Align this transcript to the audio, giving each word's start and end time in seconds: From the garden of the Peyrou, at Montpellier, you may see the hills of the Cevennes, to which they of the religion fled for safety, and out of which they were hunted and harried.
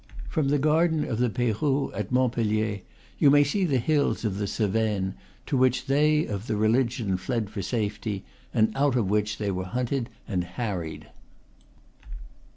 From 0.27 0.47
the 0.47 0.57
garden 0.57 1.05
of 1.05 1.19
the 1.19 1.29
Peyrou, 1.29 1.91
at 1.93 2.11
Montpellier, 2.11 2.79
you 3.19 3.29
may 3.29 3.43
see 3.43 3.65
the 3.65 3.77
hills 3.77 4.25
of 4.25 4.39
the 4.39 4.47
Cevennes, 4.47 5.13
to 5.45 5.55
which 5.55 5.85
they 5.85 6.25
of 6.25 6.47
the 6.47 6.55
religion 6.55 7.17
fled 7.17 7.51
for 7.51 7.61
safety, 7.61 8.23
and 8.51 8.71
out 8.75 8.95
of 8.95 9.11
which 9.11 9.37
they 9.37 9.51
were 9.51 9.65
hunted 9.65 10.09
and 10.27 10.43
harried. 10.43 11.09